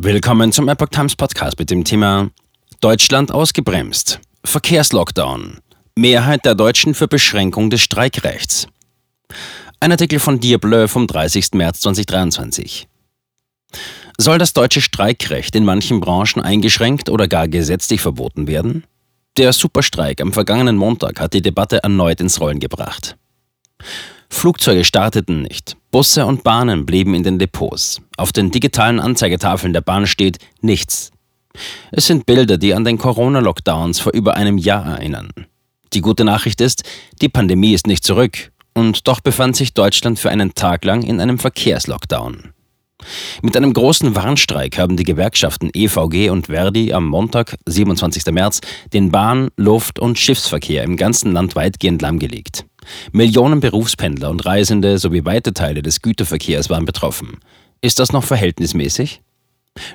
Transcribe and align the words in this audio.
Willkommen 0.00 0.52
zum 0.52 0.68
Epoch 0.68 0.90
Times 0.90 1.16
Podcast 1.16 1.58
mit 1.58 1.70
dem 1.70 1.82
Thema 1.82 2.30
Deutschland 2.80 3.32
ausgebremst. 3.32 4.20
Verkehrslockdown. 4.44 5.58
Mehrheit 5.96 6.44
der 6.44 6.54
Deutschen 6.54 6.94
für 6.94 7.08
Beschränkung 7.08 7.68
des 7.68 7.80
Streikrechts. 7.80 8.68
Ein 9.80 9.90
Artikel 9.90 10.20
von 10.20 10.38
Diableu 10.38 10.86
vom 10.86 11.08
30. 11.08 11.54
März 11.54 11.80
2023. 11.80 12.86
Soll 14.18 14.38
das 14.38 14.52
deutsche 14.52 14.82
Streikrecht 14.82 15.56
in 15.56 15.64
manchen 15.64 15.98
Branchen 15.98 16.40
eingeschränkt 16.42 17.10
oder 17.10 17.26
gar 17.26 17.48
gesetzlich 17.48 18.00
verboten 18.00 18.46
werden? 18.46 18.84
Der 19.36 19.52
Superstreik 19.52 20.20
am 20.20 20.32
vergangenen 20.32 20.76
Montag 20.76 21.18
hat 21.18 21.34
die 21.34 21.42
Debatte 21.42 21.82
erneut 21.82 22.20
ins 22.20 22.40
Rollen 22.40 22.60
gebracht. 22.60 23.16
Flugzeuge 24.30 24.84
starteten 24.84 25.42
nicht, 25.42 25.76
Busse 25.90 26.26
und 26.26 26.44
Bahnen 26.44 26.86
blieben 26.86 27.14
in 27.14 27.22
den 27.22 27.38
Depots. 27.38 28.00
Auf 28.16 28.32
den 28.32 28.50
digitalen 28.50 29.00
Anzeigetafeln 29.00 29.72
der 29.72 29.80
Bahn 29.80 30.06
steht 30.06 30.38
nichts. 30.60 31.10
Es 31.90 32.06
sind 32.06 32.26
Bilder, 32.26 32.58
die 32.58 32.74
an 32.74 32.84
den 32.84 32.98
Corona-Lockdowns 32.98 34.00
vor 34.00 34.12
über 34.12 34.36
einem 34.36 34.58
Jahr 34.58 34.86
erinnern. 34.86 35.30
Die 35.92 36.02
gute 36.02 36.24
Nachricht 36.24 36.60
ist, 36.60 36.84
die 37.20 37.28
Pandemie 37.28 37.72
ist 37.72 37.86
nicht 37.86 38.04
zurück, 38.04 38.52
und 38.74 39.08
doch 39.08 39.20
befand 39.20 39.56
sich 39.56 39.74
Deutschland 39.74 40.18
für 40.18 40.30
einen 40.30 40.54
Tag 40.54 40.84
lang 40.84 41.02
in 41.02 41.20
einem 41.20 41.38
Verkehrslockdown. 41.38 42.52
Mit 43.42 43.56
einem 43.56 43.72
großen 43.72 44.14
Warnstreik 44.14 44.78
haben 44.78 44.96
die 44.96 45.04
Gewerkschaften 45.04 45.70
EVG 45.72 46.30
und 46.30 46.46
Verdi 46.46 46.92
am 46.92 47.06
Montag, 47.06 47.56
27. 47.66 48.26
März, 48.32 48.60
den 48.92 49.10
Bahn-, 49.10 49.50
Luft- 49.56 49.98
und 49.98 50.18
Schiffsverkehr 50.18 50.82
im 50.82 50.96
ganzen 50.96 51.32
Land 51.32 51.56
weitgehend 51.56 52.02
lahmgelegt. 52.02 52.66
Millionen 53.12 53.60
Berufspendler 53.60 54.30
und 54.30 54.44
Reisende 54.44 54.98
sowie 54.98 55.24
weite 55.24 55.52
Teile 55.52 55.82
des 55.82 56.02
Güterverkehrs 56.02 56.70
waren 56.70 56.84
betroffen. 56.84 57.38
Ist 57.80 57.98
das 57.98 58.12
noch 58.12 58.24
verhältnismäßig? 58.24 59.22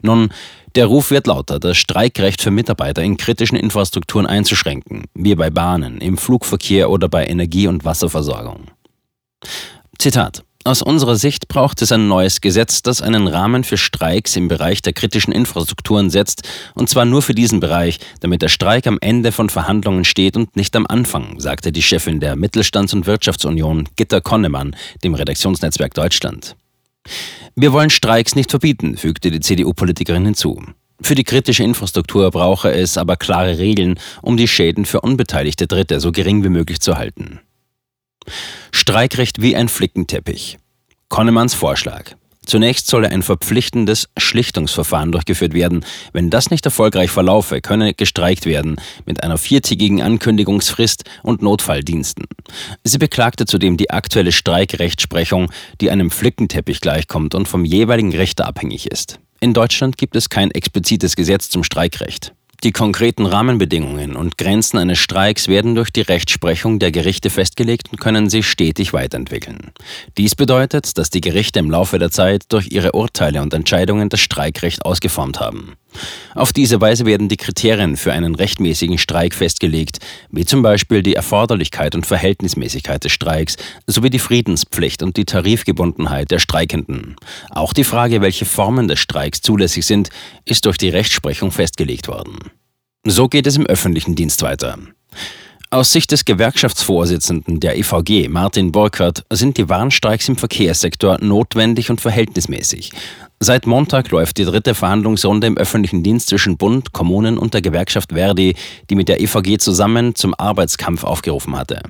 Nun, 0.01 0.29
der 0.75 0.85
Ruf 0.85 1.11
wird 1.11 1.27
lauter, 1.27 1.59
das 1.59 1.77
Streikrecht 1.77 2.41
für 2.41 2.51
Mitarbeiter 2.51 3.03
in 3.03 3.17
kritischen 3.17 3.57
Infrastrukturen 3.57 4.25
einzuschränken, 4.25 5.03
wie 5.13 5.35
bei 5.35 5.49
Bahnen, 5.49 5.99
im 5.99 6.17
Flugverkehr 6.17 6.89
oder 6.89 7.09
bei 7.09 7.27
Energie- 7.27 7.67
und 7.67 7.85
Wasserversorgung. 7.85 8.71
Zitat 9.99 10.43
aus 10.65 10.81
unserer 10.81 11.15
Sicht 11.15 11.47
braucht 11.47 11.81
es 11.81 11.91
ein 11.91 12.07
neues 12.07 12.41
Gesetz, 12.41 12.81
das 12.81 13.01
einen 13.01 13.27
Rahmen 13.27 13.63
für 13.63 13.77
Streiks 13.77 14.35
im 14.35 14.47
Bereich 14.47 14.81
der 14.81 14.93
kritischen 14.93 15.33
Infrastrukturen 15.33 16.09
setzt, 16.09 16.47
und 16.73 16.89
zwar 16.89 17.05
nur 17.05 17.21
für 17.21 17.33
diesen 17.33 17.59
Bereich, 17.59 17.99
damit 18.21 18.41
der 18.41 18.49
Streik 18.49 18.87
am 18.87 18.97
Ende 19.01 19.31
von 19.31 19.49
Verhandlungen 19.49 20.05
steht 20.05 20.37
und 20.37 20.55
nicht 20.55 20.75
am 20.75 20.85
Anfang, 20.87 21.39
sagte 21.39 21.71
die 21.71 21.81
Chefin 21.81 22.19
der 22.19 22.35
Mittelstands- 22.35 22.93
und 22.93 23.05
Wirtschaftsunion, 23.05 23.89
Gitta 23.95 24.21
Konnemann, 24.21 24.75
dem 25.03 25.15
Redaktionsnetzwerk 25.15 25.93
Deutschland. 25.93 26.55
Wir 27.55 27.73
wollen 27.73 27.89
Streiks 27.89 28.35
nicht 28.35 28.49
verbieten, 28.49 28.97
fügte 28.97 29.31
die 29.31 29.41
CDU-Politikerin 29.41 30.25
hinzu. 30.25 30.61
Für 31.01 31.15
die 31.15 31.25
kritische 31.25 31.63
Infrastruktur 31.63 32.31
brauche 32.31 32.71
es 32.71 32.97
aber 32.97 33.17
klare 33.17 33.57
Regeln, 33.57 33.99
um 34.21 34.37
die 34.37 34.47
Schäden 34.47 34.85
für 34.85 35.01
unbeteiligte 35.01 35.67
Dritte 35.67 35.99
so 35.99 36.11
gering 36.11 36.43
wie 36.43 36.49
möglich 36.49 36.79
zu 36.79 36.97
halten. 36.97 37.41
Streikrecht 38.83 39.41
wie 39.41 39.55
ein 39.55 39.69
Flickenteppich. 39.69 40.57
Konnemanns 41.07 41.53
Vorschlag. 41.53 42.15
Zunächst 42.45 42.87
solle 42.87 43.11
ein 43.11 43.23
verpflichtendes 43.23 44.09
Schlichtungsverfahren 44.17 45.13
durchgeführt 45.13 45.53
werden. 45.53 45.85
Wenn 46.11 46.29
das 46.29 46.51
nicht 46.51 46.65
erfolgreich 46.65 47.09
verlaufe, 47.09 47.61
könne 47.61 47.93
gestreikt 47.93 48.45
werden 48.45 48.75
mit 49.05 49.23
einer 49.23 49.37
viertägigen 49.37 50.01
Ankündigungsfrist 50.01 51.05
und 51.21 51.41
Notfalldiensten. 51.41 52.25
Sie 52.83 52.97
beklagte 52.97 53.45
zudem 53.45 53.77
die 53.77 53.89
aktuelle 53.89 54.33
Streikrechtsprechung, 54.33 55.49
die 55.79 55.89
einem 55.89 56.11
Flickenteppich 56.11 56.81
gleichkommt 56.81 57.35
und 57.35 57.47
vom 57.47 57.63
jeweiligen 57.63 58.13
Richter 58.13 58.45
abhängig 58.45 58.91
ist. 58.91 59.17
In 59.39 59.53
Deutschland 59.53 59.97
gibt 59.97 60.17
es 60.17 60.27
kein 60.27 60.51
explizites 60.51 61.15
Gesetz 61.15 61.47
zum 61.47 61.63
Streikrecht. 61.63 62.33
Die 62.63 62.71
konkreten 62.71 63.25
Rahmenbedingungen 63.25 64.15
und 64.15 64.37
Grenzen 64.37 64.77
eines 64.77 64.97
Streiks 64.97 65.49
werden 65.49 65.75
durch 65.75 65.91
die 65.91 65.99
Rechtsprechung 65.99 66.79
der 66.79 66.93
Gerichte 66.93 67.29
festgelegt 67.29 67.89
und 67.91 67.99
können 67.99 68.29
sich 68.29 68.47
stetig 68.47 68.93
weiterentwickeln. 68.93 69.71
Dies 70.17 70.33
bedeutet, 70.35 70.97
dass 70.97 71.09
die 71.09 71.19
Gerichte 71.19 71.59
im 71.59 71.69
Laufe 71.69 71.99
der 71.99 72.09
Zeit 72.09 72.43
durch 72.47 72.71
ihre 72.71 72.93
Urteile 72.93 73.41
und 73.41 73.53
Entscheidungen 73.53 74.07
das 74.07 74.21
Streikrecht 74.21 74.85
ausgeformt 74.85 75.41
haben. 75.41 75.75
Auf 76.35 76.53
diese 76.53 76.81
Weise 76.81 77.05
werden 77.05 77.29
die 77.29 77.37
Kriterien 77.37 77.97
für 77.97 78.13
einen 78.13 78.35
rechtmäßigen 78.35 78.97
Streik 78.97 79.35
festgelegt, 79.35 79.99
wie 80.31 80.45
zum 80.45 80.61
Beispiel 80.61 81.03
die 81.03 81.15
Erforderlichkeit 81.15 81.95
und 81.95 82.05
Verhältnismäßigkeit 82.05 83.03
des 83.03 83.11
Streiks 83.11 83.57
sowie 83.85 84.09
die 84.09 84.19
Friedenspflicht 84.19 85.03
und 85.03 85.17
die 85.17 85.25
Tarifgebundenheit 85.25 86.31
der 86.31 86.39
Streikenden. 86.39 87.15
Auch 87.51 87.73
die 87.73 87.83
Frage, 87.83 88.21
welche 88.21 88.45
Formen 88.45 88.87
des 88.87 88.99
Streiks 88.99 89.41
zulässig 89.41 89.85
sind, 89.85 90.09
ist 90.45 90.65
durch 90.65 90.77
die 90.77 90.89
Rechtsprechung 90.89 91.51
festgelegt 91.51 92.07
worden. 92.07 92.37
So 93.05 93.27
geht 93.27 93.47
es 93.47 93.57
im 93.57 93.67
öffentlichen 93.67 94.15
Dienst 94.15 94.41
weiter. 94.43 94.77
Aus 95.69 95.91
Sicht 95.91 96.11
des 96.11 96.23
Gewerkschaftsvorsitzenden 96.23 97.59
der 97.59 97.77
EVG, 97.77 98.29
Martin 98.29 98.71
Burkhardt, 98.71 99.25
sind 99.29 99.57
die 99.57 99.67
Warnstreiks 99.67 100.29
im 100.29 100.37
Verkehrssektor 100.37 101.17
notwendig 101.19 101.89
und 101.89 101.99
verhältnismäßig. 101.99 102.91
Seit 103.43 103.67
Montag 103.67 104.09
läuft 104.09 104.37
die 104.37 104.45
dritte 104.45 104.73
Verhandlungsrunde 104.73 105.47
im 105.47 105.57
öffentlichen 105.57 106.01
Dienst 106.01 106.29
zwischen 106.29 106.55
Bund, 106.55 106.93
Kommunen 106.93 107.37
und 107.37 107.53
der 107.53 107.61
Gewerkschaft 107.61 108.13
Verdi, 108.13 108.55
die 108.89 108.95
mit 108.95 109.09
der 109.09 109.19
EVG 109.19 109.57
zusammen 109.57 110.15
zum 110.15 110.33
Arbeitskampf 110.33 111.03
aufgerufen 111.03 111.57
hatte. 111.57 111.81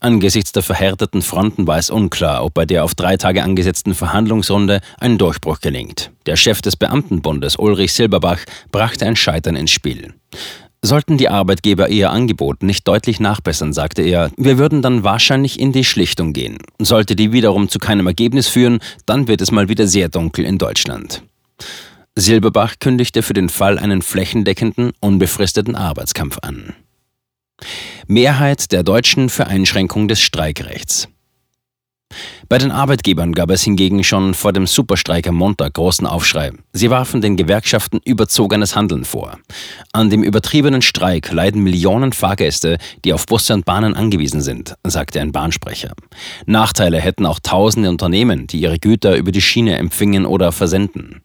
Angesichts 0.00 0.52
der 0.52 0.62
verhärteten 0.62 1.20
Fronten 1.20 1.66
war 1.66 1.76
es 1.76 1.90
unklar, 1.90 2.42
ob 2.42 2.54
bei 2.54 2.64
der 2.64 2.84
auf 2.84 2.94
drei 2.94 3.18
Tage 3.18 3.42
angesetzten 3.42 3.94
Verhandlungsrunde 3.94 4.80
ein 4.98 5.18
Durchbruch 5.18 5.60
gelingt. 5.60 6.10
Der 6.24 6.36
Chef 6.36 6.62
des 6.62 6.74
Beamtenbundes, 6.74 7.56
Ulrich 7.56 7.92
Silberbach, 7.92 8.38
brachte 8.72 9.04
ein 9.04 9.14
Scheitern 9.14 9.56
ins 9.56 9.72
Spiel. 9.72 10.14
Sollten 10.86 11.16
die 11.16 11.30
Arbeitgeber 11.30 11.88
ihr 11.88 12.10
Angebot 12.10 12.62
nicht 12.62 12.86
deutlich 12.86 13.18
nachbessern, 13.18 13.72
sagte 13.72 14.02
er, 14.02 14.30
wir 14.36 14.58
würden 14.58 14.82
dann 14.82 15.02
wahrscheinlich 15.02 15.58
in 15.58 15.72
die 15.72 15.82
Schlichtung 15.82 16.34
gehen. 16.34 16.58
Sollte 16.78 17.16
die 17.16 17.32
wiederum 17.32 17.70
zu 17.70 17.78
keinem 17.78 18.06
Ergebnis 18.06 18.48
führen, 18.48 18.80
dann 19.06 19.26
wird 19.26 19.40
es 19.40 19.50
mal 19.50 19.70
wieder 19.70 19.86
sehr 19.86 20.10
dunkel 20.10 20.44
in 20.44 20.58
Deutschland. 20.58 21.22
Silberbach 22.14 22.74
kündigte 22.80 23.22
für 23.22 23.32
den 23.32 23.48
Fall 23.48 23.78
einen 23.78 24.02
flächendeckenden, 24.02 24.92
unbefristeten 25.00 25.74
Arbeitskampf 25.74 26.36
an. 26.42 26.74
Mehrheit 28.06 28.70
der 28.70 28.82
Deutschen 28.82 29.30
für 29.30 29.46
Einschränkung 29.46 30.06
des 30.06 30.20
Streikrechts. 30.20 31.08
Bei 32.48 32.58
den 32.58 32.70
Arbeitgebern 32.70 33.32
gab 33.32 33.50
es 33.50 33.62
hingegen 33.62 34.04
schon 34.04 34.34
vor 34.34 34.52
dem 34.52 34.66
Superstreik 34.66 35.26
am 35.26 35.34
Montag 35.34 35.74
großen 35.74 36.06
Aufschrei. 36.06 36.52
Sie 36.72 36.90
warfen 36.90 37.20
den 37.20 37.36
Gewerkschaften 37.36 38.00
überzogenes 38.04 38.76
Handeln 38.76 39.04
vor. 39.04 39.38
An 39.92 40.10
dem 40.10 40.22
übertriebenen 40.22 40.82
Streik 40.82 41.32
leiden 41.32 41.62
Millionen 41.62 42.12
Fahrgäste, 42.12 42.78
die 43.04 43.12
auf 43.12 43.26
Busse 43.26 43.54
und 43.54 43.64
Bahnen 43.64 43.94
angewiesen 43.96 44.40
sind, 44.40 44.74
sagte 44.84 45.20
ein 45.20 45.32
Bahnsprecher. 45.32 45.94
Nachteile 46.46 47.00
hätten 47.00 47.26
auch 47.26 47.40
tausende 47.40 47.90
Unternehmen, 47.90 48.46
die 48.46 48.60
ihre 48.60 48.78
Güter 48.78 49.16
über 49.16 49.32
die 49.32 49.42
Schiene 49.42 49.76
empfingen 49.78 50.26
oder 50.26 50.52
versenden. 50.52 51.23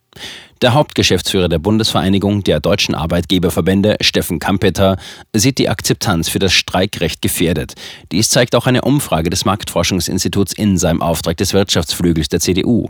Der 0.62 0.74
Hauptgeschäftsführer 0.74 1.48
der 1.48 1.60
Bundesvereinigung 1.60 2.44
der 2.44 2.60
deutschen 2.60 2.94
Arbeitgeberverbände, 2.94 3.96
Steffen 4.02 4.40
Kampeter, 4.40 4.98
sieht 5.34 5.58
die 5.58 5.70
Akzeptanz 5.70 6.28
für 6.28 6.40
das 6.40 6.52
Streikrecht 6.52 7.22
gefährdet. 7.22 7.76
Dies 8.12 8.30
zeigt 8.30 8.56
auch 8.56 8.68
eine 8.68 8.82
Umfrage 8.82 9.30
des 9.30 9.46
Marktforschungsinstituts 9.46 10.54
in 10.54 10.78
seinem 10.78 11.02
Auftrag 11.02 11.38
des 11.38 11.54
Wirtschaftsflügels 11.54 12.28
der 12.28 12.42
CDU. 12.42 12.90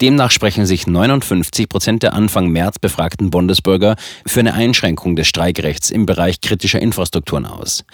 Demnach 0.00 0.30
sprechen 0.30 0.64
sich 0.64 0.86
59 0.86 1.68
Prozent 1.68 2.02
der 2.02 2.14
Anfang 2.14 2.48
März 2.48 2.78
befragten 2.78 3.30
Bundesbürger 3.30 3.96
für 4.26 4.40
eine 4.40 4.54
Einschränkung 4.54 5.16
des 5.16 5.26
Streikrechts 5.28 5.90
im 5.90 6.06
Bereich 6.06 6.40
kritischer 6.40 6.80
Infrastrukturen 6.80 7.44
aus. 7.44 7.84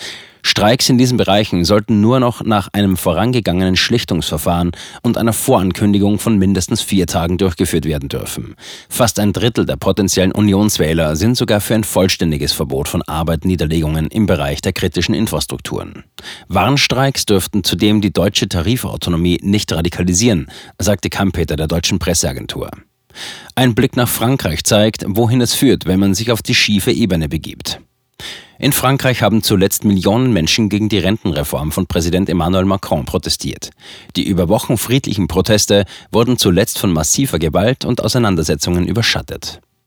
Streiks 0.49 0.89
in 0.89 0.97
diesen 0.97 1.19
Bereichen 1.19 1.67
sollten 1.67 2.01
nur 2.01 2.21
noch 2.21 2.43
nach 2.43 2.69
einem 2.73 2.97
vorangegangenen 2.97 3.77
Schlichtungsverfahren 3.77 4.73
und 5.03 5.19
einer 5.19 5.35
Vorankündigung 5.35 6.19
von 6.19 6.39
mindestens 6.39 6.81
vier 6.81 7.07
Tagen 7.07 7.37
durchgeführt 7.37 7.85
werden 7.85 8.09
dürfen. 8.09 8.55
Fast 8.89 9.21
ein 9.21 9.35
Drittel 9.35 9.67
der 9.67 9.77
potenziellen 9.77 10.33
Unionswähler 10.33 11.17
sind 11.17 11.37
sogar 11.37 11.61
für 11.61 11.75
ein 11.75 11.85
vollständiges 11.85 12.55
Verbot 12.55 12.89
von 12.89 13.03
Arbeitniederlegungen 13.03 14.07
im 14.07 14.25
Bereich 14.25 14.63
der 14.63 14.73
kritischen 14.73 15.15
Infrastrukturen. 15.15 16.05
Warnstreiks 16.49 17.27
dürften 17.27 17.63
zudem 17.63 18.01
die 18.01 18.15
deutsche 18.15 18.49
Tarifautonomie 18.49 19.39
nicht 19.43 19.71
radikalisieren, 19.71 20.51
sagte 20.79 21.11
Kampeter 21.11 21.57
der 21.57 21.67
deutschen 21.67 21.99
Presseagentur. 21.99 22.71
Ein 23.55 23.75
Blick 23.75 23.97
nach 23.97 24.09
Frankreich 24.09 24.65
zeigt, 24.65 25.05
wohin 25.07 25.43
es 25.43 25.55
führt, 25.55 25.85
wenn 25.85 26.01
man 26.01 26.15
sich 26.15 26.33
auf 26.33 26.41
die 26.41 26.55
schiefe 26.55 26.91
Ebene 26.91 27.29
begibt. 27.29 27.81
In 28.61 28.73
Frankreich 28.73 29.23
haben 29.23 29.45
zuletzt 29.45 29.85
Millionen 29.85 30.33
Menschen 30.33 30.69
gegen 30.69 30.89
die 30.89 30.99
Rentenreform 30.99 31.71
von 31.71 31.87
Präsident 31.87 32.29
Emmanuel 32.29 32.65
Macron 32.65 33.05
protestiert. 33.05 33.71
Die 34.17 34.27
über 34.27 34.49
Wochen 34.49 34.79
friedlichen 34.79 35.29
Proteste 35.29 35.85
wurden 36.11 36.39
zuletzt 36.39 36.79
von 36.79 36.93
massiver 36.93 37.39
Gewalt 37.39 37.85
und 37.85 38.03
Auseinandersetzungen 38.03 38.89
überschattet. 38.89 39.61